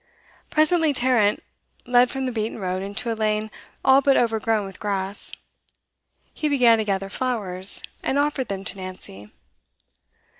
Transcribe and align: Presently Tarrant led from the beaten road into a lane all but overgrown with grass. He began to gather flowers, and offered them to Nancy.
Presently 0.49 0.93
Tarrant 0.95 1.43
led 1.85 2.09
from 2.09 2.25
the 2.25 2.31
beaten 2.31 2.57
road 2.57 2.81
into 2.81 3.13
a 3.13 3.13
lane 3.13 3.51
all 3.85 4.01
but 4.01 4.17
overgrown 4.17 4.65
with 4.65 4.79
grass. 4.79 5.31
He 6.33 6.49
began 6.49 6.79
to 6.79 6.83
gather 6.83 7.07
flowers, 7.11 7.83
and 8.01 8.17
offered 8.17 8.47
them 8.47 8.65
to 8.65 8.77
Nancy. 8.77 9.29